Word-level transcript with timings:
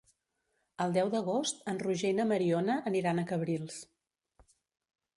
El 0.85 0.95
deu 0.95 1.11
d'agost 1.15 1.61
en 1.73 1.83
Roger 1.85 2.13
i 2.15 2.17
na 2.21 2.27
Mariona 2.33 2.81
aniran 2.93 3.23
a 3.23 3.29
Cabrils. 3.35 3.81